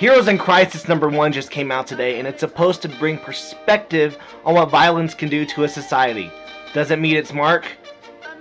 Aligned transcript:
Heroes 0.00 0.28
in 0.28 0.38
Crisis 0.38 0.88
number 0.88 1.10
one 1.10 1.30
just 1.30 1.50
came 1.50 1.70
out 1.70 1.86
today, 1.86 2.18
and 2.18 2.26
it's 2.26 2.40
supposed 2.40 2.80
to 2.80 2.88
bring 2.88 3.18
perspective 3.18 4.16
on 4.46 4.54
what 4.54 4.70
violence 4.70 5.12
can 5.12 5.28
do 5.28 5.44
to 5.44 5.64
a 5.64 5.68
society. 5.68 6.32
Does 6.72 6.90
it 6.90 6.98
meet 6.98 7.18
its 7.18 7.34
mark? 7.34 7.66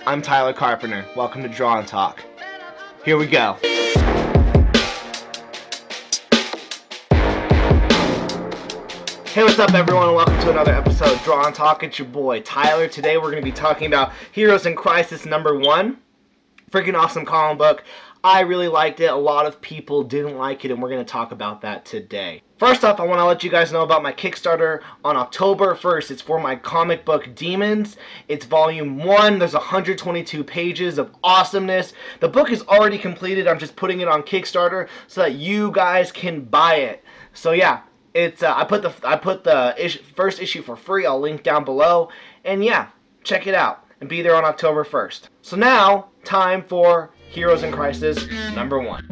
I'm 0.07 0.21
Tyler 0.21 0.53
Carpenter. 0.53 1.05
Welcome 1.17 1.43
to 1.43 1.49
Draw 1.49 1.79
and 1.79 1.85
Talk. 1.85 2.23
Here 3.03 3.17
we 3.17 3.27
go. 3.27 3.57
Hey, 9.25 9.43
what's 9.43 9.59
up, 9.59 9.73
everyone, 9.73 10.07
and 10.07 10.15
welcome 10.15 10.39
to 10.39 10.51
another 10.51 10.71
episode 10.71 11.11
of 11.11 11.21
Draw 11.25 11.47
and 11.47 11.53
Talk. 11.53 11.83
It's 11.83 11.99
your 11.99 12.07
boy 12.07 12.39
Tyler. 12.39 12.87
Today, 12.87 13.17
we're 13.17 13.31
going 13.31 13.43
to 13.43 13.51
be 13.51 13.51
talking 13.51 13.87
about 13.87 14.13
Heroes 14.31 14.65
in 14.65 14.77
Crisis 14.77 15.25
number 15.25 15.59
one. 15.59 15.97
Freaking 16.71 16.93
awesome 16.93 17.25
comic 17.25 17.57
book. 17.57 17.83
I 18.23 18.41
really 18.41 18.67
liked 18.67 18.99
it. 18.99 19.05
A 19.05 19.15
lot 19.15 19.45
of 19.45 19.61
people 19.61 20.03
didn't 20.03 20.37
like 20.37 20.65
it, 20.65 20.71
and 20.71 20.81
we're 20.81 20.89
going 20.89 21.03
to 21.03 21.09
talk 21.09 21.31
about 21.31 21.61
that 21.61 21.85
today. 21.85 22.41
First 22.57 22.83
off, 22.83 22.99
I 22.99 23.05
want 23.05 23.19
to 23.19 23.25
let 23.25 23.45
you 23.45 23.49
guys 23.49 23.71
know 23.71 23.83
about 23.83 24.03
my 24.03 24.11
Kickstarter 24.11 24.81
on 25.05 25.15
October 25.15 25.73
1st. 25.73 26.11
It's 26.11 26.21
for 26.21 26.37
my 26.37 26.57
comic 26.57 27.05
book 27.05 27.33
Demons. 27.33 27.95
It's 28.27 28.45
volume 28.45 28.97
1. 28.97 29.39
There's 29.39 29.53
122 29.53 30.43
pages 30.43 30.97
of 30.97 31.15
awesomeness. 31.23 31.93
The 32.19 32.27
book 32.27 32.51
is 32.51 32.61
already 32.63 32.97
completed. 32.97 33.47
I'm 33.47 33.59
just 33.59 33.77
putting 33.77 34.01
it 34.01 34.09
on 34.09 34.23
Kickstarter 34.23 34.89
so 35.07 35.21
that 35.21 35.35
you 35.35 35.71
guys 35.71 36.11
can 36.11 36.41
buy 36.41 36.75
it. 36.75 37.03
So 37.33 37.53
yeah, 37.53 37.83
it's 38.13 38.43
uh, 38.43 38.53
I 38.53 38.65
put 38.65 38.81
the 38.81 38.93
I 39.05 39.15
put 39.15 39.45
the 39.45 39.73
ish, 39.77 40.01
first 40.01 40.41
issue 40.41 40.61
for 40.61 40.75
free. 40.75 41.05
I'll 41.05 41.21
link 41.21 41.43
down 41.43 41.63
below. 41.63 42.09
And 42.43 42.65
yeah, 42.65 42.89
check 43.23 43.47
it 43.47 43.55
out 43.55 43.85
and 44.01 44.09
be 44.09 44.21
there 44.21 44.35
on 44.35 44.43
October 44.43 44.83
1st. 44.83 45.29
So 45.41 45.55
now, 45.55 46.09
time 46.25 46.63
for 46.63 47.11
Heroes 47.29 47.61
in 47.61 47.71
Crisis 47.71 48.27
number 48.55 48.79
1. 48.79 49.03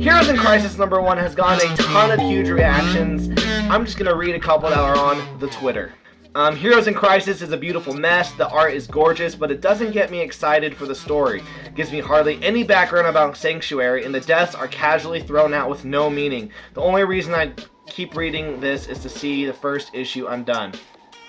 Heroes 0.00 0.28
in 0.28 0.36
Crisis 0.36 0.78
number 0.78 1.00
1 1.00 1.18
has 1.18 1.34
gotten 1.34 1.68
a 1.68 1.76
ton 1.76 2.12
of 2.12 2.20
huge 2.20 2.48
reactions. 2.48 3.28
I'm 3.68 3.84
just 3.84 3.98
to 3.98 4.14
read 4.14 4.36
a 4.36 4.40
couple 4.40 4.68
that 4.68 4.78
are 4.78 4.96
on 4.96 5.40
the 5.40 5.48
Twitter. 5.48 5.92
Um, 6.36 6.54
Heroes 6.54 6.86
in 6.86 6.94
Crisis 6.94 7.42
is 7.42 7.50
a 7.50 7.56
beautiful 7.56 7.92
mess. 7.92 8.30
The 8.34 8.48
art 8.48 8.72
is 8.72 8.86
gorgeous, 8.86 9.34
but 9.34 9.50
it 9.50 9.60
doesn't 9.60 9.90
get 9.90 10.12
me 10.12 10.20
excited 10.20 10.76
for 10.76 10.86
the 10.86 10.94
story. 10.94 11.42
It 11.66 11.74
gives 11.74 11.90
me 11.90 11.98
hardly 11.98 12.40
any 12.40 12.62
background 12.62 13.08
about 13.08 13.36
Sanctuary, 13.36 14.04
and 14.04 14.14
the 14.14 14.20
deaths 14.20 14.54
are 14.54 14.68
casually 14.68 15.20
thrown 15.20 15.52
out 15.54 15.68
with 15.68 15.84
no 15.84 16.08
meaning. 16.08 16.52
The 16.74 16.82
only 16.82 17.02
reason 17.02 17.34
I 17.34 17.52
keep 17.86 18.14
reading 18.14 18.60
this 18.60 18.86
is 18.86 19.00
to 19.00 19.08
see 19.08 19.44
the 19.44 19.52
first 19.52 19.92
issue 19.92 20.28
undone. 20.28 20.72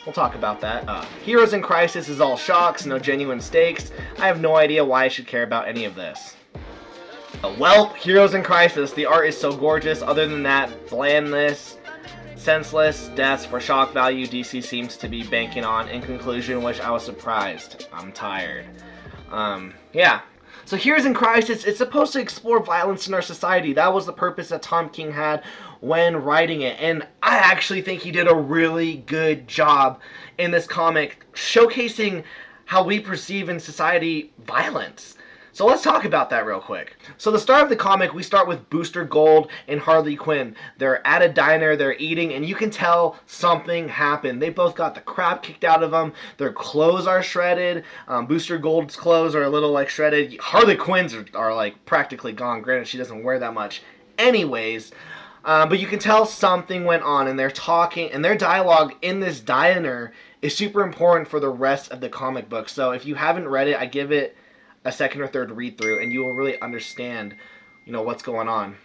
We'll 0.05 0.13
talk 0.13 0.35
about 0.35 0.59
that. 0.61 0.87
Uh, 0.87 1.05
Heroes 1.23 1.53
in 1.53 1.61
Crisis 1.61 2.09
is 2.09 2.19
all 2.19 2.35
shocks, 2.35 2.85
no 2.85 2.99
genuine 2.99 3.39
stakes. 3.39 3.91
I 4.17 4.27
have 4.27 4.41
no 4.41 4.57
idea 4.57 4.83
why 4.83 5.05
I 5.05 5.07
should 5.07 5.27
care 5.27 5.43
about 5.43 5.67
any 5.67 5.85
of 5.85 5.95
this. 5.95 6.35
Uh, 7.41 7.53
well, 7.57 7.89
Heroes 7.93 8.33
in 8.33 8.43
Crisis, 8.43 8.91
the 8.91 9.05
art 9.05 9.27
is 9.27 9.37
so 9.37 9.55
gorgeous. 9.55 10.01
Other 10.01 10.27
than 10.27 10.43
that, 10.43 10.69
blandness, 10.87 11.77
senseless 12.35 13.07
deaths 13.15 13.45
for 13.45 13.61
shock 13.61 13.93
value 13.93 14.27
DC 14.27 14.61
seems 14.63 14.97
to 14.97 15.07
be 15.07 15.23
banking 15.23 15.63
on. 15.63 15.87
In 15.87 16.01
conclusion, 16.01 16.61
which 16.61 16.81
I 16.81 16.91
was 16.91 17.03
surprised. 17.03 17.87
I'm 17.93 18.11
tired. 18.11 18.65
Um, 19.31 19.73
yeah. 19.93 20.21
So 20.65 20.77
Heroes 20.77 21.05
in 21.05 21.13
Crisis, 21.13 21.65
it's 21.65 21.77
supposed 21.77 22.13
to 22.13 22.21
explore 22.21 22.63
violence 22.63 23.07
in 23.07 23.13
our 23.13 23.21
society. 23.21 23.73
That 23.73 23.93
was 23.93 24.05
the 24.05 24.13
purpose 24.13 24.49
that 24.49 24.61
Tom 24.61 24.89
King 24.89 25.11
had 25.11 25.43
when 25.81 26.15
writing 26.15 26.61
it. 26.61 26.79
And 26.79 27.05
I 27.21 27.37
actually 27.37 27.81
think 27.81 28.01
he 28.01 28.11
did 28.11 28.29
a 28.29 28.35
really 28.35 28.97
good 29.05 29.47
job 29.47 29.99
in 30.37 30.51
this 30.51 30.65
comic 30.65 31.25
showcasing 31.33 32.23
how 32.65 32.83
we 32.83 32.99
perceive 32.99 33.49
in 33.49 33.59
society 33.59 34.31
violence. 34.45 35.15
So 35.55 35.67
let's 35.67 35.83
talk 35.83 36.03
about 36.03 36.31
that 36.31 36.47
real 36.47 36.59
quick. 36.59 36.97
So 37.19 37.29
the 37.29 37.37
start 37.37 37.61
of 37.61 37.69
the 37.69 37.75
comic, 37.75 38.11
we 38.11 38.23
start 38.23 38.47
with 38.47 38.67
Booster 38.71 39.05
Gold 39.05 39.51
and 39.67 39.79
Harley 39.79 40.15
Quinn. 40.15 40.55
They're 40.79 41.05
at 41.05 41.21
a 41.21 41.29
diner, 41.29 41.75
they're 41.75 41.95
eating, 41.99 42.33
and 42.33 42.43
you 42.43 42.55
can 42.55 42.71
tell 42.71 43.17
something 43.27 43.87
happened. 43.87 44.41
They 44.41 44.49
both 44.49 44.73
got 44.73 44.95
the 44.95 45.01
crap 45.01 45.43
kicked 45.43 45.63
out 45.63 45.83
of 45.83 45.91
them. 45.91 46.13
Their 46.37 46.51
clothes 46.51 47.05
are 47.05 47.21
shredded. 47.21 47.83
Um, 48.07 48.25
Booster 48.25 48.57
Gold's 48.57 48.95
clothes 48.95 49.35
are 49.35 49.43
a 49.43 49.49
little 49.49 49.71
like 49.71 49.89
shredded. 49.89 50.39
Harley 50.39 50.75
Quinn's 50.75 51.13
are, 51.13 51.25
are 51.35 51.53
like 51.53 51.85
practically 51.85 52.31
gone. 52.31 52.63
Granted, 52.63 52.87
she 52.87 52.97
doesn't 52.97 53.23
wear 53.23 53.37
that 53.37 53.53
much. 53.53 53.83
Anyways, 54.17 54.91
um, 55.45 55.69
but 55.69 55.77
you 55.79 55.85
can 55.85 55.99
tell 55.99 56.25
something 56.25 56.83
went 56.83 57.03
on, 57.03 57.27
and 57.27 57.37
they're 57.37 57.51
talking, 57.51 58.11
and 58.11 58.25
their 58.25 58.35
dialogue 58.35 58.95
in 59.03 59.19
this 59.19 59.39
diner 59.39 60.13
is 60.41 60.57
super 60.57 60.81
important 60.81 61.27
for 61.27 61.39
the 61.39 61.49
rest 61.49 61.91
of 61.91 62.01
the 62.01 62.09
comic 62.09 62.49
book. 62.49 62.69
So 62.69 62.89
if 62.89 63.05
you 63.05 63.13
haven't 63.13 63.47
read 63.47 63.67
it, 63.67 63.77
I 63.77 63.85
give 63.85 64.11
it 64.11 64.35
a 64.85 64.91
second 64.91 65.21
or 65.21 65.27
third 65.27 65.51
read 65.51 65.77
through 65.77 66.01
and 66.01 66.11
you 66.11 66.23
will 66.23 66.33
really 66.33 66.59
understand, 66.61 67.35
you 67.85 67.91
know, 67.91 68.01
what's 68.01 68.23
going 68.23 68.47
on. 68.47 68.75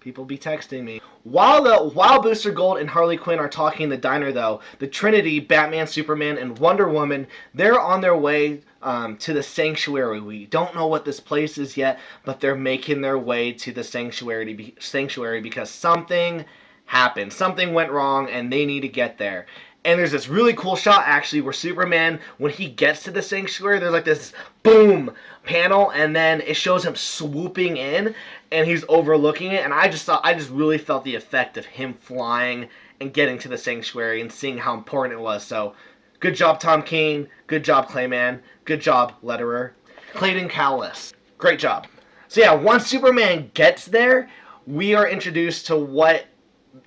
People 0.00 0.24
be 0.24 0.38
texting 0.38 0.82
me. 0.82 1.00
While 1.24 1.62
the 1.62 1.76
while 1.94 2.20
Booster 2.20 2.50
Gold 2.50 2.78
and 2.78 2.90
Harley 2.90 3.16
Quinn 3.16 3.38
are 3.38 3.48
talking 3.48 3.84
in 3.84 3.90
the 3.90 3.96
diner, 3.96 4.32
though, 4.32 4.60
the 4.80 4.88
Trinity, 4.88 5.38
Batman, 5.38 5.86
Superman, 5.86 6.36
and 6.38 6.58
Wonder 6.58 6.88
Woman, 6.88 7.28
they're 7.54 7.80
on 7.80 8.00
their 8.00 8.16
way 8.16 8.62
um, 8.82 9.16
to 9.18 9.32
the 9.32 9.44
Sanctuary. 9.44 10.20
We 10.20 10.46
don't 10.46 10.74
know 10.74 10.88
what 10.88 11.04
this 11.04 11.20
place 11.20 11.58
is 11.58 11.76
yet, 11.76 12.00
but 12.24 12.40
they're 12.40 12.56
making 12.56 13.00
their 13.00 13.18
way 13.18 13.52
to 13.52 13.72
the 13.72 13.84
Sanctuary, 13.84 14.74
sanctuary 14.80 15.40
because 15.40 15.70
something 15.70 16.44
happened. 16.86 17.32
Something 17.32 17.72
went 17.72 17.92
wrong, 17.92 18.28
and 18.28 18.52
they 18.52 18.66
need 18.66 18.80
to 18.80 18.88
get 18.88 19.18
there. 19.18 19.46
And 19.84 19.98
there's 19.98 20.12
this 20.12 20.28
really 20.28 20.54
cool 20.54 20.76
shot 20.76 21.04
actually 21.06 21.40
where 21.40 21.52
Superman, 21.52 22.20
when 22.38 22.52
he 22.52 22.68
gets 22.68 23.02
to 23.04 23.10
the 23.10 23.22
sanctuary, 23.22 23.80
there's 23.80 23.92
like 23.92 24.04
this 24.04 24.32
boom 24.62 25.12
panel, 25.42 25.90
and 25.90 26.14
then 26.14 26.40
it 26.42 26.54
shows 26.54 26.84
him 26.84 26.94
swooping 26.94 27.76
in, 27.76 28.14
and 28.52 28.66
he's 28.66 28.84
overlooking 28.88 29.50
it. 29.50 29.64
And 29.64 29.74
I 29.74 29.88
just 29.88 30.04
thought, 30.04 30.20
I 30.24 30.34
just 30.34 30.50
really 30.50 30.78
felt 30.78 31.04
the 31.04 31.16
effect 31.16 31.56
of 31.56 31.66
him 31.66 31.94
flying 31.94 32.68
and 33.00 33.12
getting 33.12 33.38
to 33.40 33.48
the 33.48 33.58
sanctuary 33.58 34.20
and 34.20 34.30
seeing 34.30 34.56
how 34.56 34.74
important 34.74 35.18
it 35.18 35.22
was. 35.22 35.44
So, 35.44 35.74
good 36.20 36.36
job, 36.36 36.60
Tom 36.60 36.82
King. 36.84 37.26
Good 37.48 37.64
job, 37.64 37.88
Clay 37.88 38.06
Mann. 38.06 38.40
Good 38.64 38.80
job, 38.80 39.14
letterer. 39.24 39.72
Clayton 40.14 40.48
Cowles. 40.48 41.12
Great 41.38 41.58
job. 41.58 41.88
So 42.28 42.40
yeah, 42.40 42.54
once 42.54 42.86
Superman 42.86 43.50
gets 43.52 43.86
there, 43.86 44.30
we 44.66 44.94
are 44.94 45.08
introduced 45.08 45.66
to 45.66 45.76
what 45.76 46.26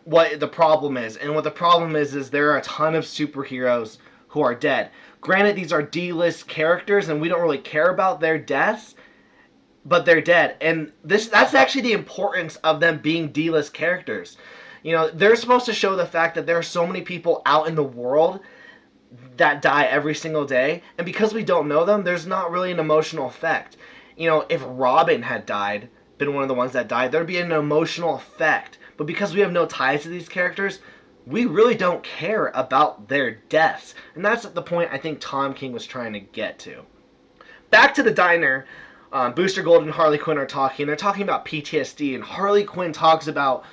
what 0.04 0.40
the 0.40 0.48
problem 0.48 0.98
is. 0.98 1.18
And 1.18 1.34
what 1.36 1.44
the 1.44 1.52
problem 1.52 1.96
is 1.96 2.16
is 2.16 2.30
there 2.30 2.52
are 2.52 2.58
a 2.58 2.64
ton 2.64 2.96
of 2.96 3.04
superheroes 3.04 3.98
who 4.30 4.42
are 4.42 4.56
dead. 4.56 4.92
Granted, 5.22 5.56
these 5.56 5.72
are 5.72 5.82
D-list 5.82 6.48
characters, 6.48 7.10
and 7.10 7.22
we 7.22 7.30
don't 7.30 7.42
really 7.42 7.58
care 7.58 7.90
about 7.90 8.20
their 8.20 8.38
deaths, 8.38 8.96
but 9.86 10.06
they're 10.06 10.22
dead. 10.22 10.58
And 10.62 10.92
this 11.04 11.28
that's 11.28 11.54
actually 11.54 11.82
the 11.82 11.94
importance 11.94 12.58
of 12.58 12.80
them 12.80 13.00
being 13.00 13.32
D-list 13.32 13.74
characters. 13.74 14.38
You 14.84 14.92
know, 14.92 15.10
they're 15.10 15.36
supposed 15.36 15.66
to 15.66 15.74
show 15.74 15.96
the 15.96 16.06
fact 16.06 16.36
that 16.36 16.46
there 16.46 16.58
are 16.58 16.64
so 16.64 16.86
many 16.86 17.02
people 17.02 17.42
out 17.46 17.68
in 17.68 17.76
the 17.76 17.84
world 17.84 18.40
that 19.38 19.62
die 19.62 19.86
every 19.86 20.14
single 20.14 20.46
day, 20.46 20.84
and 20.98 21.06
because 21.06 21.34
we 21.34 21.44
don't 21.44 21.68
know 21.68 21.86
them, 21.86 22.04
there's 22.04 22.28
not 22.28 22.52
really 22.52 22.72
an 22.72 22.80
emotional 22.80 23.28
effect. 23.28 23.78
You 24.18 24.30
know, 24.30 24.46
if 24.50 24.62
Robin 24.66 25.24
had 25.24 25.46
died, 25.46 25.90
been 26.18 26.34
one 26.34 26.44
of 26.44 26.50
the 26.50 26.54
ones 26.54 26.74
that 26.74 26.88
died, 26.88 27.12
there'd 27.12 27.28
be 27.28 27.40
an 27.40 27.52
emotional 27.52 28.16
effect 28.16 28.78
but 28.98 29.08
because 29.08 29.34
we 29.34 29.42
have 29.42 29.52
no 29.52 29.66
ties 29.66 30.04
to 30.04 30.10
these 30.10 30.30
characters, 30.30 30.80
we 31.26 31.46
really 31.46 31.76
don't 31.76 32.04
care 32.04 32.52
about 32.54 33.08
their 33.08 33.36
deaths. 33.50 33.96
And 34.14 34.24
that's 34.24 34.44
the 34.44 34.62
point 34.62 34.92
I 34.92 34.98
think 34.98 35.20
Tom 35.20 35.54
King 35.54 35.72
was 35.72 35.86
trying 35.86 36.14
to 36.14 36.20
get 36.20 36.60
to. 36.60 36.84
Back 37.72 37.96
to 37.96 38.04
the 38.04 38.12
diner, 38.12 38.66
um, 39.12 39.34
Booster 39.34 39.64
Gold 39.64 39.84
and 39.84 39.92
Harley 39.92 40.18
Quinn 40.18 40.38
are 40.38 40.46
talking. 40.46 40.86
They're 40.86 40.96
talking 40.96 41.24
about 41.24 41.46
PTSD, 41.46 42.16
and 42.16 42.24
Harley 42.24 42.64
Quinn 42.64 42.94
talks 42.94 43.28
about 43.28 43.64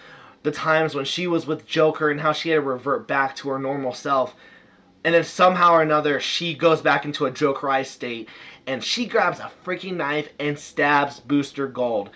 the 0.43 0.51
times 0.51 0.95
when 0.95 1.05
she 1.05 1.27
was 1.27 1.47
with 1.47 1.67
Joker 1.67 2.11
and 2.11 2.21
how 2.21 2.33
she 2.33 2.51
had 2.51 2.57
to 2.57 2.63
revert 2.63 3.07
back 3.07 3.37
to 3.37 3.49
her 3.51 3.59
normal 3.59 3.93
self. 3.93 4.35
And 5.05 5.15
then 5.15 5.25
somehow 5.25 5.73
or 5.73 5.83
another, 5.83 6.21
she 6.21 6.55
goes 6.55 6.81
back 6.81 7.05
into 7.05 7.27
a 7.27 7.31
Jokerized 7.31 7.87
state, 7.87 8.29
and 8.67 8.83
she 8.83 9.07
grabs 9.07 9.41
a 9.41 9.51
freaking 9.65 9.97
knife 9.97 10.29
and 10.39 10.59
stabs 10.59 11.21
Booster 11.21 11.67
Gold. 11.67 12.11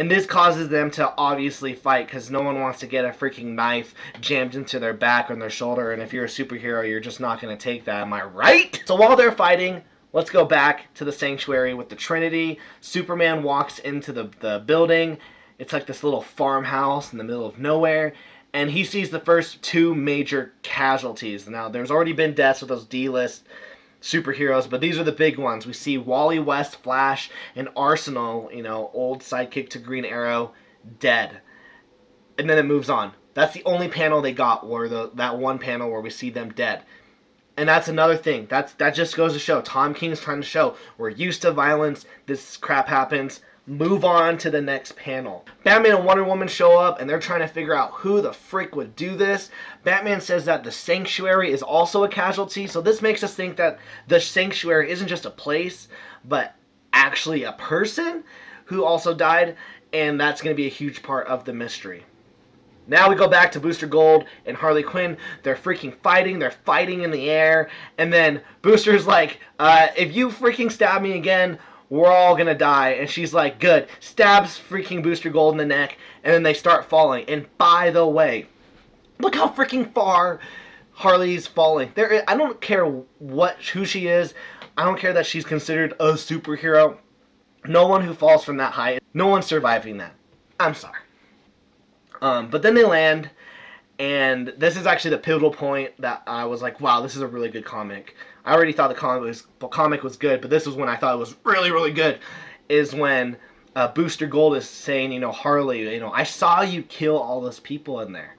And 0.00 0.10
this 0.10 0.24
causes 0.24 0.70
them 0.70 0.90
to 0.92 1.12
obviously 1.18 1.74
fight 1.74 2.06
because 2.06 2.30
no 2.30 2.40
one 2.40 2.58
wants 2.58 2.80
to 2.80 2.86
get 2.86 3.04
a 3.04 3.10
freaking 3.10 3.48
knife 3.48 3.94
jammed 4.22 4.54
into 4.54 4.78
their 4.78 4.94
back 4.94 5.30
or 5.30 5.36
their 5.36 5.50
shoulder. 5.50 5.92
And 5.92 6.00
if 6.00 6.14
you're 6.14 6.24
a 6.24 6.26
superhero, 6.26 6.88
you're 6.88 7.00
just 7.00 7.20
not 7.20 7.38
going 7.38 7.54
to 7.54 7.62
take 7.62 7.84
that. 7.84 8.00
Am 8.00 8.12
I 8.14 8.24
right? 8.24 8.82
So 8.86 8.94
while 8.94 9.14
they're 9.14 9.30
fighting, 9.30 9.82
let's 10.14 10.30
go 10.30 10.46
back 10.46 10.92
to 10.94 11.04
the 11.04 11.12
sanctuary 11.12 11.74
with 11.74 11.90
the 11.90 11.96
Trinity. 11.96 12.58
Superman 12.80 13.42
walks 13.42 13.78
into 13.80 14.10
the, 14.10 14.30
the 14.40 14.62
building. 14.64 15.18
It's 15.58 15.74
like 15.74 15.84
this 15.84 16.02
little 16.02 16.22
farmhouse 16.22 17.12
in 17.12 17.18
the 17.18 17.24
middle 17.24 17.44
of 17.44 17.58
nowhere. 17.58 18.14
And 18.54 18.70
he 18.70 18.84
sees 18.84 19.10
the 19.10 19.20
first 19.20 19.60
two 19.60 19.94
major 19.94 20.54
casualties. 20.62 21.46
Now, 21.46 21.68
there's 21.68 21.90
already 21.90 22.14
been 22.14 22.32
deaths 22.32 22.62
with 22.62 22.70
those 22.70 22.86
D-list 22.86 23.46
superheroes, 24.00 24.68
but 24.68 24.80
these 24.80 24.98
are 24.98 25.04
the 25.04 25.12
big 25.12 25.38
ones. 25.38 25.66
We 25.66 25.72
see 25.72 25.98
Wally 25.98 26.38
West, 26.38 26.76
Flash, 26.82 27.30
and 27.54 27.68
Arsenal, 27.76 28.50
you 28.52 28.62
know, 28.62 28.90
old 28.94 29.20
sidekick 29.20 29.68
to 29.70 29.78
Green 29.78 30.04
Arrow, 30.04 30.52
dead. 30.98 31.40
And 32.38 32.48
then 32.48 32.58
it 32.58 32.64
moves 32.64 32.88
on. 32.88 33.12
That's 33.34 33.54
the 33.54 33.64
only 33.64 33.88
panel 33.88 34.22
they 34.22 34.32
got, 34.32 34.64
or 34.64 34.88
the 34.88 35.10
that 35.14 35.38
one 35.38 35.58
panel 35.58 35.90
where 35.90 36.00
we 36.00 36.10
see 36.10 36.30
them 36.30 36.52
dead. 36.52 36.82
And 37.56 37.68
that's 37.68 37.88
another 37.88 38.16
thing. 38.16 38.46
That's 38.48 38.72
that 38.74 38.94
just 38.94 39.16
goes 39.16 39.34
to 39.34 39.38
show. 39.38 39.60
Tom 39.60 39.94
King's 39.94 40.20
trying 40.20 40.40
to 40.40 40.46
show 40.46 40.76
we're 40.98 41.10
used 41.10 41.42
to 41.42 41.52
violence. 41.52 42.06
This 42.26 42.56
crap 42.56 42.88
happens. 42.88 43.40
Move 43.66 44.04
on 44.04 44.38
to 44.38 44.50
the 44.50 44.60
next 44.60 44.96
panel. 44.96 45.44
Batman 45.62 45.96
and 45.96 46.04
Wonder 46.04 46.24
Woman 46.24 46.48
show 46.48 46.78
up 46.78 47.00
and 47.00 47.08
they're 47.08 47.20
trying 47.20 47.40
to 47.40 47.46
figure 47.46 47.74
out 47.74 47.92
who 47.92 48.20
the 48.20 48.32
frick 48.32 48.74
would 48.74 48.96
do 48.96 49.16
this. 49.16 49.50
Batman 49.84 50.20
says 50.20 50.44
that 50.46 50.64
the 50.64 50.72
Sanctuary 50.72 51.52
is 51.52 51.62
also 51.62 52.04
a 52.04 52.08
casualty, 52.08 52.66
so 52.66 52.80
this 52.80 53.02
makes 53.02 53.22
us 53.22 53.34
think 53.34 53.56
that 53.56 53.78
the 54.08 54.20
Sanctuary 54.20 54.90
isn't 54.90 55.08
just 55.08 55.26
a 55.26 55.30
place, 55.30 55.88
but 56.24 56.54
actually 56.92 57.44
a 57.44 57.52
person 57.52 58.24
who 58.64 58.84
also 58.84 59.14
died, 59.14 59.56
and 59.92 60.20
that's 60.20 60.40
going 60.40 60.54
to 60.54 60.60
be 60.60 60.66
a 60.66 60.70
huge 60.70 61.02
part 61.02 61.26
of 61.26 61.44
the 61.44 61.52
mystery. 61.52 62.04
Now 62.86 63.08
we 63.08 63.14
go 63.14 63.28
back 63.28 63.52
to 63.52 63.60
Booster 63.60 63.86
Gold 63.86 64.24
and 64.46 64.56
Harley 64.56 64.82
Quinn. 64.82 65.16
They're 65.44 65.54
freaking 65.54 65.94
fighting. 66.02 66.38
They're 66.38 66.50
fighting 66.50 67.02
in 67.02 67.12
the 67.12 67.30
air. 67.30 67.70
And 67.98 68.12
then 68.12 68.40
Booster's 68.62 69.06
like, 69.06 69.38
uh, 69.60 69.88
if 69.96 70.14
you 70.14 70.28
freaking 70.28 70.72
stab 70.72 71.00
me 71.00 71.12
again, 71.12 71.58
we're 71.90 72.10
all 72.10 72.36
gonna 72.36 72.54
die. 72.54 72.90
And 72.92 73.10
she's 73.10 73.34
like, 73.34 73.60
good. 73.60 73.88
Stabs 73.98 74.58
freaking 74.58 75.02
Booster 75.02 75.28
Gold 75.28 75.54
in 75.54 75.58
the 75.58 75.66
neck. 75.66 75.98
And 76.24 76.32
then 76.32 76.42
they 76.42 76.54
start 76.54 76.88
falling. 76.88 77.28
And 77.28 77.46
by 77.58 77.90
the 77.90 78.06
way, 78.06 78.46
look 79.18 79.34
how 79.34 79.48
freaking 79.48 79.92
far 79.92 80.40
Harley's 80.92 81.46
falling. 81.46 81.92
There, 81.94 82.24
I 82.28 82.36
don't 82.36 82.60
care 82.60 82.86
what 82.86 83.56
who 83.56 83.84
she 83.84 84.06
is. 84.06 84.34
I 84.78 84.84
don't 84.84 84.98
care 84.98 85.12
that 85.12 85.26
she's 85.26 85.44
considered 85.44 85.92
a 86.00 86.12
superhero. 86.12 86.96
No 87.66 87.86
one 87.86 88.02
who 88.02 88.14
falls 88.14 88.44
from 88.44 88.56
that 88.58 88.72
height, 88.72 89.02
no 89.12 89.26
one's 89.26 89.46
surviving 89.46 89.98
that. 89.98 90.14
I'm 90.58 90.74
sorry. 90.74 91.00
Um, 92.22 92.48
but 92.48 92.62
then 92.62 92.74
they 92.74 92.84
land, 92.84 93.30
and 94.00 94.54
this 94.56 94.78
is 94.78 94.86
actually 94.86 95.10
the 95.10 95.18
pivotal 95.18 95.50
point 95.50 95.92
that 96.00 96.22
I 96.26 96.46
was 96.46 96.62
like, 96.62 96.80
wow, 96.80 97.02
this 97.02 97.14
is 97.14 97.20
a 97.20 97.26
really 97.26 97.50
good 97.50 97.66
comic. 97.66 98.16
I 98.46 98.54
already 98.54 98.72
thought 98.72 98.88
the 98.88 98.94
comic 98.94 99.22
was 99.22 99.46
comic 99.70 100.02
was 100.02 100.16
good, 100.16 100.40
but 100.40 100.48
this 100.48 100.64
was 100.64 100.74
when 100.74 100.88
I 100.88 100.96
thought 100.96 101.14
it 101.14 101.18
was 101.18 101.36
really 101.44 101.70
really 101.70 101.92
good. 101.92 102.18
Is 102.70 102.94
when 102.94 103.36
uh, 103.76 103.88
Booster 103.88 104.26
Gold 104.26 104.56
is 104.56 104.66
saying, 104.66 105.12
you 105.12 105.20
know, 105.20 105.30
Harley, 105.30 105.92
you 105.92 106.00
know, 106.00 106.10
I 106.10 106.22
saw 106.22 106.62
you 106.62 106.82
kill 106.82 107.18
all 107.18 107.42
those 107.42 107.60
people 107.60 108.00
in 108.00 108.12
there. 108.12 108.36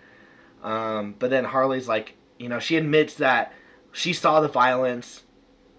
Um, 0.64 1.14
but 1.20 1.30
then 1.30 1.44
Harley's 1.44 1.88
like, 1.88 2.16
you 2.40 2.50
know, 2.50 2.60
she 2.60 2.76
admits 2.76 3.14
that 3.16 3.54
she 3.92 4.14
saw 4.14 4.42
the 4.42 4.48
violence, 4.48 5.22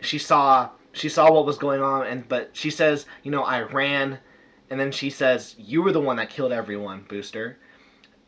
she 0.00 0.18
saw 0.18 0.70
she 0.92 1.08
saw 1.08 1.32
what 1.32 1.44
was 1.44 1.58
going 1.58 1.82
on, 1.82 2.06
and 2.06 2.28
but 2.28 2.50
she 2.52 2.70
says, 2.70 3.06
you 3.24 3.32
know, 3.32 3.42
I 3.42 3.62
ran, 3.62 4.20
and 4.70 4.78
then 4.78 4.92
she 4.92 5.10
says, 5.10 5.56
you 5.58 5.82
were 5.82 5.90
the 5.90 6.00
one 6.00 6.18
that 6.18 6.30
killed 6.30 6.52
everyone, 6.52 7.04
Booster 7.08 7.58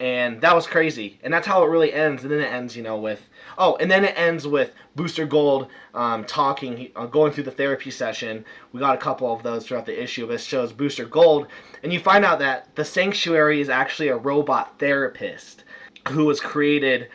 and 0.01 0.41
that 0.41 0.55
was 0.55 0.67
crazy. 0.67 1.19
And 1.23 1.33
that's 1.33 1.47
how 1.47 1.63
it 1.63 1.69
really 1.69 1.93
ends. 1.93 2.23
And 2.23 2.33
then 2.33 2.41
it 2.41 2.53
ends, 2.53 2.77
you 2.77 2.83
know, 2.83 2.99
with 2.99 3.29
oh, 3.59 3.77
and 3.77 3.91
then 3.91 4.05
it 4.05 4.19
ends 4.19 4.47
with 4.47 4.73
Booster 4.97 5.27
Gold 5.27 5.69
um, 5.95 6.25
talking, 6.25 6.91
uh, 6.97 7.07
going 7.07 7.33
through 7.33 7.45
the 7.45 7.51
therapy 7.51 7.91
session. 7.91 8.45
We 8.73 8.81
got 8.81 8.95
a 8.95 9.01
couple 9.01 9.33
of 9.33 9.43
those 9.43 9.67
throughout 9.67 9.87
the 9.87 10.03
issue. 10.03 10.27
This 10.27 10.45
shows 10.45 10.73
Booster 10.73 11.05
Gold, 11.05 11.47
and 11.83 11.93
you 11.93 12.01
find 12.01 12.25
out 12.25 12.39
that 12.41 12.75
the 12.75 12.85
Sanctuary 12.85 13.61
is 13.61 13.69
actually 13.69 14.09
a 14.09 14.17
robot 14.17 14.79
therapist 14.79 15.65
who 16.09 16.27
was 16.27 16.41
created 16.41 17.09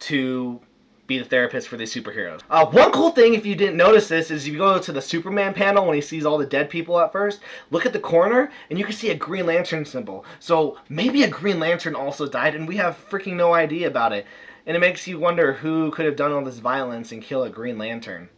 to 0.00 0.60
be 1.06 1.18
the 1.18 1.24
therapist 1.24 1.68
for 1.68 1.76
these 1.76 1.92
superheroes. 1.92 2.40
Uh, 2.48 2.66
one 2.66 2.90
cool 2.92 3.10
thing, 3.10 3.34
if 3.34 3.44
you 3.44 3.54
didn't 3.54 3.76
notice 3.76 4.08
this, 4.08 4.30
is 4.30 4.46
if 4.46 4.52
you 4.52 4.58
go 4.58 4.78
to 4.78 4.92
the 4.92 5.02
Superman 5.02 5.52
panel 5.52 5.86
when 5.86 5.94
he 5.94 6.00
sees 6.00 6.24
all 6.24 6.38
the 6.38 6.46
dead 6.46 6.70
people 6.70 6.98
at 6.98 7.12
first, 7.12 7.40
look 7.70 7.84
at 7.84 7.92
the 7.92 7.98
corner 7.98 8.50
and 8.70 8.78
you 8.78 8.84
can 8.84 8.94
see 8.94 9.10
a 9.10 9.14
Green 9.14 9.46
Lantern 9.46 9.84
symbol. 9.84 10.24
So 10.40 10.78
maybe 10.88 11.22
a 11.22 11.28
Green 11.28 11.60
Lantern 11.60 11.94
also 11.94 12.26
died 12.26 12.54
and 12.54 12.66
we 12.66 12.76
have 12.76 13.02
freaking 13.10 13.34
no 13.34 13.52
idea 13.52 13.86
about 13.86 14.12
it. 14.12 14.26
And 14.66 14.76
it 14.76 14.80
makes 14.80 15.06
you 15.06 15.18
wonder 15.18 15.52
who 15.52 15.90
could 15.90 16.06
have 16.06 16.16
done 16.16 16.32
all 16.32 16.42
this 16.42 16.58
violence 16.58 17.12
and 17.12 17.22
kill 17.22 17.42
a 17.42 17.50
Green 17.50 17.76
Lantern. 17.76 18.30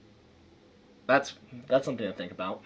That's 1.06 1.34
that's 1.68 1.84
something 1.84 2.06
to 2.06 2.12
think 2.12 2.32
about. 2.32 2.62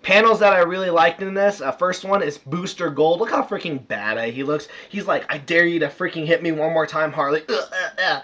Panels 0.00 0.38
that 0.38 0.52
I 0.52 0.60
really 0.60 0.90
liked 0.90 1.22
in 1.22 1.34
this. 1.34 1.60
Uh, 1.60 1.72
first 1.72 2.04
one 2.04 2.22
is 2.22 2.38
Booster 2.38 2.88
Gold. 2.88 3.20
Look 3.20 3.30
how 3.30 3.42
freaking 3.42 3.86
bad 3.86 4.32
he 4.32 4.42
looks. 4.42 4.68
He's 4.88 5.06
like, 5.06 5.30
I 5.30 5.38
dare 5.38 5.66
you 5.66 5.78
to 5.80 5.88
freaking 5.88 6.26
hit 6.26 6.42
me 6.42 6.52
one 6.52 6.72
more 6.72 6.86
time, 6.86 7.12
Harley. 7.12 7.42
Uh, 7.52 7.54
uh, 7.58 8.02
uh. 8.02 8.22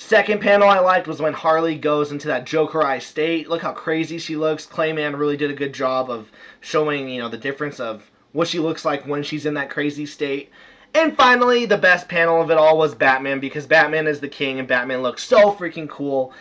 Second 0.00 0.40
panel 0.40 0.66
I 0.66 0.78
liked 0.78 1.06
was 1.06 1.20
when 1.20 1.34
Harley 1.34 1.76
goes 1.76 2.10
into 2.10 2.26
that 2.28 2.46
Jokerized 2.46 3.02
state. 3.02 3.50
Look 3.50 3.60
how 3.60 3.72
crazy 3.72 4.16
she 4.16 4.34
looks. 4.34 4.64
Clay 4.64 4.94
Mann 4.94 5.14
really 5.14 5.36
did 5.36 5.50
a 5.50 5.54
good 5.54 5.74
job 5.74 6.10
of 6.10 6.32
showing, 6.60 7.06
you 7.08 7.20
know, 7.20 7.28
the 7.28 7.36
difference 7.36 7.78
of 7.78 8.10
what 8.32 8.48
she 8.48 8.58
looks 8.58 8.86
like 8.86 9.06
when 9.06 9.22
she's 9.22 9.44
in 9.44 9.54
that 9.54 9.68
crazy 9.68 10.06
state. 10.06 10.50
And 10.94 11.14
finally, 11.16 11.66
the 11.66 11.76
best 11.76 12.08
panel 12.08 12.40
of 12.40 12.50
it 12.50 12.56
all 12.56 12.78
was 12.78 12.94
Batman 12.94 13.40
because 13.40 13.66
Batman 13.66 14.06
is 14.06 14.20
the 14.20 14.28
king 14.28 14.58
and 14.58 14.66
Batman 14.66 15.02
looks 15.02 15.22
so 15.22 15.52
freaking 15.52 15.88
cool 15.88 16.32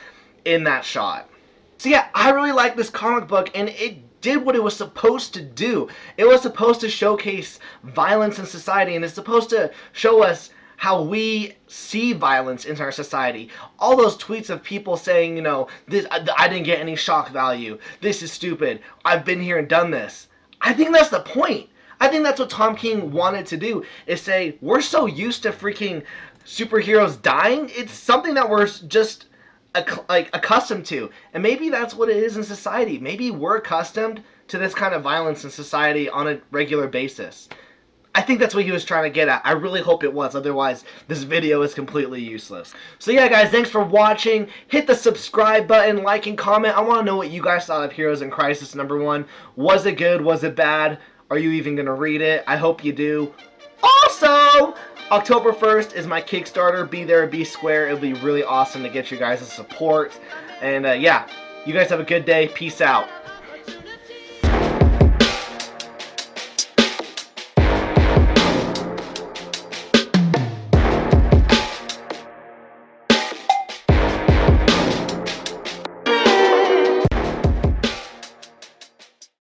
in 0.46 0.64
that 0.64 0.86
shot. 0.86 1.30
So 1.78 1.90
yeah, 1.90 2.08
I 2.16 2.30
really 2.32 2.54
like 2.54 2.78
this 2.78 2.90
comic 2.90 3.28
book 3.28 3.52
and 3.54 3.68
it 3.70 4.22
did 4.22 4.44
what 4.44 4.56
it 4.56 4.64
was 4.64 4.76
supposed 4.76 5.34
to 5.34 5.42
do. 5.42 5.90
It 6.16 6.26
was 6.26 6.42
supposed 6.42 6.80
to 6.80 6.90
showcase 6.90 7.60
violence 7.84 8.40
in 8.40 8.46
society 8.46 8.96
and 8.96 9.04
it's 9.04 9.14
supposed 9.14 9.50
to 9.50 9.70
show 9.92 10.24
us 10.24 10.50
how 10.80 11.02
we 11.02 11.54
see 11.68 12.14
violence 12.14 12.64
in 12.64 12.80
our 12.80 12.92
society. 12.92 13.50
All 13.80 13.98
those 13.98 14.18
tweets 14.18 14.50
of 14.50 14.64
people 14.64 14.96
saying, 14.96 15.36
you 15.36 15.42
know, 15.42 15.68
this 15.90 16.06
I, 16.10 16.26
I 16.38 16.48
didn't 16.48 16.64
get 16.64 16.80
any 16.80 16.96
shock 16.96 17.32
value. 17.32 17.78
This 18.00 18.24
is 18.24 18.32
stupid. 18.32 18.80
I've 19.04 19.26
been 19.26 19.42
here 19.42 19.58
and 19.58 19.68
done 19.68 19.92
this. 19.92 20.30
I 20.62 20.72
think 20.72 20.94
that's 20.94 21.10
the 21.10 21.20
point. 21.20 21.68
I 22.00 22.08
think 22.08 22.24
that's 22.24 22.40
what 22.40 22.50
Tom 22.50 22.78
King 22.78 23.12
wanted 23.12 23.46
to 23.48 23.58
do 23.58 23.84
is 24.08 24.22
say 24.22 24.58
we're 24.62 24.80
so 24.80 25.06
used 25.06 25.44
to 25.44 25.52
freaking 25.52 26.02
superheroes 26.46 27.22
dying. 27.22 27.70
It's 27.74 27.92
something 27.92 28.34
that 28.36 28.50
we're 28.50 28.68
just 28.68 29.26
like 30.08 30.30
accustomed 30.34 30.86
to. 30.86 31.10
And 31.34 31.44
maybe 31.44 31.68
that's 31.68 31.94
what 31.94 32.08
it 32.08 32.24
is 32.24 32.38
in 32.38 32.44
society. 32.46 32.98
Maybe 33.00 33.32
we're 33.32 33.58
accustomed 33.58 34.24
to 34.48 34.58
this 34.58 34.74
kind 34.74 34.94
of 34.96 35.04
violence 35.04 35.44
in 35.44 35.50
society 35.50 36.10
on 36.10 36.30
a 36.30 36.40
regular 36.52 36.88
basis. 36.88 37.50
I 38.20 38.22
think 38.22 38.42
that's 38.42 38.54
what 38.54 38.66
he 38.66 38.72
was 38.72 38.84
trying 38.84 39.04
to 39.04 39.10
get 39.10 39.30
at. 39.30 39.42
I 39.46 39.54
really 39.54 39.80
hope 39.80 40.04
it 40.04 40.14
was, 40.14 40.36
otherwise 40.36 40.84
this 41.08 41.24
video 41.24 41.62
is 41.62 41.74
completely 41.74 42.22
useless. 42.22 42.74
So 43.00 43.12
yeah 43.12 43.30
guys, 43.30 43.50
thanks 43.50 43.70
for 43.70 43.82
watching. 43.82 44.50
Hit 44.68 44.88
the 44.88 44.94
subscribe 44.94 45.70
button, 45.70 46.04
like 46.04 46.28
and 46.28 46.38
comment. 46.38 46.76
I 46.76 46.82
want 46.82 47.00
to 47.00 47.06
know 47.06 47.16
what 47.16 47.30
you 47.32 47.42
guys 47.42 47.66
thought 47.66 47.86
of 47.86 47.94
Heroes 47.94 48.22
in 48.22 48.30
Crisis 48.30 48.76
number 48.76 48.98
one. 48.98 49.26
Was 49.56 49.86
it 49.86 49.94
good? 49.94 50.22
Was 50.22 50.44
it 50.44 50.54
bad? 50.54 51.00
Are 51.30 51.38
you 51.38 51.52
even 51.52 51.76
going 51.76 51.86
to 51.86 51.94
read 51.94 52.20
it? 52.20 52.44
I 52.46 52.58
hope 52.58 52.84
you 52.84 52.92
do. 52.92 53.34
Also, 53.82 54.76
October 55.12 55.54
1st 55.54 55.94
is 55.94 56.06
my 56.06 56.22
Kickstarter, 56.22 56.92
Be 56.92 57.06
There, 57.06 57.26
Be 57.26 57.46
Square. 57.46 57.86
It'll 57.86 58.00
be 58.00 58.16
really 58.16 58.44
awesome 58.44 58.84
to 58.84 58.90
get 58.90 59.12
you 59.12 59.18
guys' 59.18 59.50
support. 59.50 60.20
And 60.62 60.86
uh, 60.86 60.92
yeah, 60.92 61.26
you 61.66 61.72
guys 61.72 61.88
have 61.88 62.02
a 62.02 62.04
good 62.04 62.26
day. 62.26 62.50
Peace 62.50 62.82
out. 62.82 63.08